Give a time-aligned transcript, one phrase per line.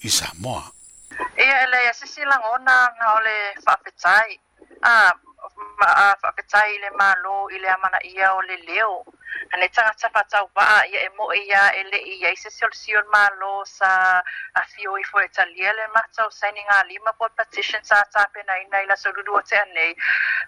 [0.00, 0.62] i Samoa.
[1.38, 4.40] Ia e lei asisi lang ona nga ole whaapetai.
[4.82, 5.12] Ah,
[6.22, 9.04] whaapetai i le malo i le amana ia o le leo.
[9.52, 12.72] Hane tangata whatau waa ia e mo e ia e le i ia isi sion
[12.72, 14.22] sion malo sa
[14.54, 18.42] a fio i fwoe ta lia le matau saini ngā lima po petition sa atape
[18.46, 19.94] na ina ila sorudu o te anei.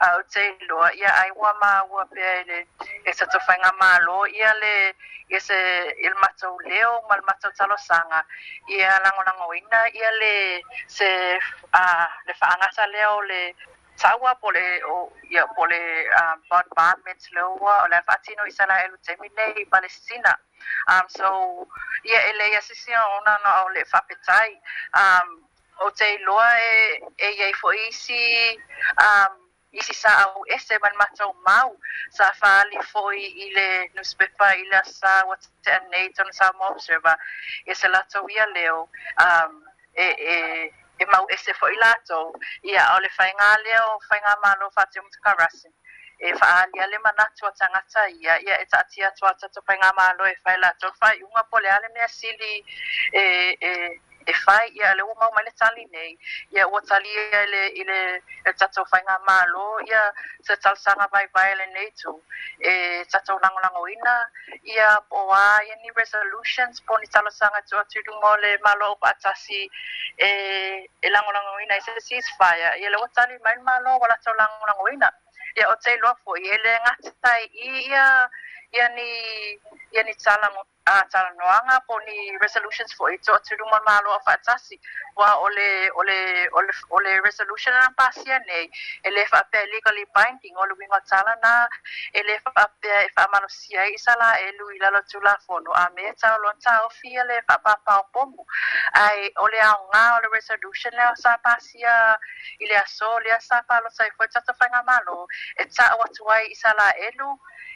[0.00, 2.58] Au te loa ia ai ua maa ua pe le
[3.04, 4.96] e sa tu fainga malo ia le
[5.28, 5.56] ia se
[6.00, 8.24] il mato leo mal mato talo sanga
[8.68, 11.38] ia lango lango ina ia le se
[11.72, 13.54] a uh, le fa anga sa leo le
[14.00, 18.64] tawa pole o ia pole a uh, bad bad mens leo o le fatino isa
[18.66, 20.32] la elu temine i e palestina
[20.88, 21.28] um so
[22.08, 24.50] ia ele ia se sia ona no o le fa petai
[25.00, 25.28] um
[25.84, 26.72] o te loa e
[27.16, 28.56] e ia i foisi
[28.96, 29.43] um
[29.74, 31.70] isi sa au ese man matau mau
[32.16, 36.66] sa fali foi i le newspaper i le sa wa te anei tonu sa mo
[36.74, 37.16] observer
[37.70, 38.88] e se latou ia leo
[39.26, 39.52] um,
[39.96, 40.36] e, e,
[41.00, 42.26] e mau ese foi latou
[42.70, 45.68] ia o le whainga leo whainga malo whate mutakarasi
[46.18, 49.62] e faaalia le manatu a tagata ia ia e taʻatia atu a tatou
[50.00, 52.54] malo e fae latou faiuga po le a le mea sili
[53.12, 53.24] e
[53.70, 56.16] e e fai ia le ua maumai le tali nei
[56.54, 60.00] ia ua talia i le i le e tato fai ngā mālo ia
[60.48, 62.12] se tal sanga vai vai le nei tu
[62.70, 62.74] e
[63.14, 64.16] tato lango lango ina
[64.74, 65.42] ia po a
[65.84, 69.62] ni resolutions po ni talo sanga tu atu du mo le mālo o patasi
[70.18, 70.28] e,
[70.84, 74.34] e lango lango ina i e se ceasefire ia le watali mai mālo wala tau
[74.42, 75.10] lango lango ina
[75.56, 78.04] ia o te loa fo i ele ngatai ia
[78.76, 79.08] ia ni
[79.96, 84.52] ia ni tala mo a ah, talanoanga po ni resolutions for itu toʻatuluma malo malu
[85.16, 86.20] ua o le o ole
[86.52, 88.68] ole ole ole resolution na pasia ne eh.
[89.08, 91.64] elef lē faapea legally binding o le uiga tala na
[92.12, 94.74] e lē faapea e faamalosia ame i sa laelu ya.
[94.74, 98.44] i lalo tulafono a mea taoloa taofia le faapapaopomu
[98.92, 99.72] ae o le a
[100.20, 102.18] le resolution lea sa pasia
[102.60, 106.52] i le aso lea sa palota i foi tatafaiga malo e taʻu atu ai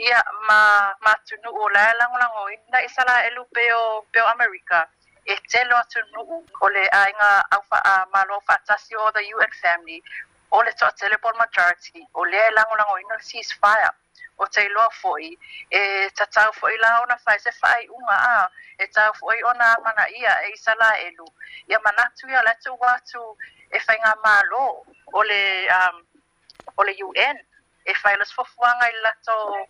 [0.00, 4.88] ia ma matunuu o lae lagolagoina sala e lupe o peo Amerika
[5.26, 9.22] e telo atu nuu o le ainga au fa a malo fa tasi o the
[9.36, 10.02] UN family
[10.50, 13.90] o le toa telepon majority o le e lango lango ino ceasefire
[14.38, 15.30] o te iloa fo'i
[15.70, 18.48] e ta tau fo'i la ona fai se fai unga a
[18.78, 21.26] e tau fo'i ona mana ia e isa la elu
[21.68, 23.22] ia manatu ia letu watu
[23.72, 25.42] e fai ngā malo o le,
[26.76, 27.49] o le UN um,
[27.90, 29.66] e fai las fofuanga i lato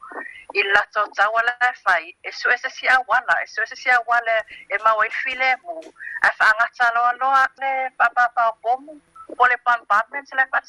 [0.53, 4.37] i lato tawala e fai e su ese si awala e su ese si awala
[4.69, 8.93] e maua i file mu e fa angata loa loa le papapa o pomu
[9.37, 10.69] pole pam pam men se le pati